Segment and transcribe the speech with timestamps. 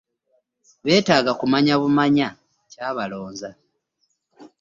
[0.83, 2.27] Beetaaga kumanya bumanya
[2.71, 3.49] kyabalonza.